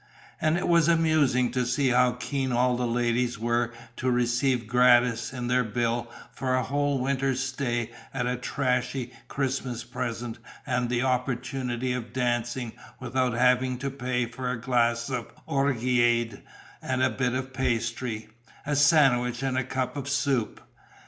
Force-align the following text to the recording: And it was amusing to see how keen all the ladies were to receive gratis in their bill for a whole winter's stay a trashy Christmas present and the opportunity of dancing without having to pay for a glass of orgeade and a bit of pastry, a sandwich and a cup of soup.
And 0.41 0.57
it 0.57 0.67
was 0.67 0.87
amusing 0.87 1.51
to 1.51 1.63
see 1.63 1.89
how 1.89 2.13
keen 2.13 2.51
all 2.51 2.75
the 2.75 2.87
ladies 2.87 3.37
were 3.37 3.71
to 3.97 4.09
receive 4.09 4.65
gratis 4.65 5.31
in 5.31 5.45
their 5.45 5.63
bill 5.63 6.09
for 6.31 6.55
a 6.55 6.63
whole 6.63 6.99
winter's 6.99 7.39
stay 7.39 7.91
a 8.11 8.35
trashy 8.35 9.13
Christmas 9.27 9.83
present 9.83 10.39
and 10.65 10.89
the 10.89 11.03
opportunity 11.03 11.93
of 11.93 12.13
dancing 12.13 12.73
without 12.99 13.33
having 13.33 13.77
to 13.77 13.91
pay 13.91 14.25
for 14.25 14.49
a 14.49 14.59
glass 14.59 15.07
of 15.11 15.27
orgeade 15.47 16.41
and 16.81 17.03
a 17.03 17.11
bit 17.11 17.35
of 17.35 17.53
pastry, 17.53 18.27
a 18.65 18.75
sandwich 18.75 19.43
and 19.43 19.55
a 19.55 19.63
cup 19.63 19.95
of 19.95 20.09
soup. 20.09 20.61